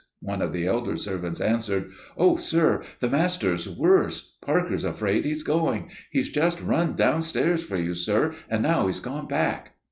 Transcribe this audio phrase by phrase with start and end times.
[0.23, 4.35] One of the elder servants answered: "Oh sir, the master's worse.
[4.41, 5.91] Parker's afraid he's going.
[6.09, 9.75] He's just run downstairs for you, sir; and now he's gone back."